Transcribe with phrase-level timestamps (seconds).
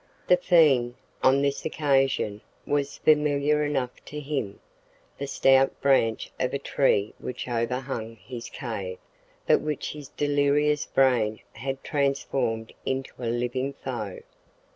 [0.27, 4.59] The fiend, on this occasion, was familiar enough to him
[5.19, 8.97] the stout branch of a tree which overhung his cave,
[9.45, 14.21] but which his delirious brain had transformed into a living foe.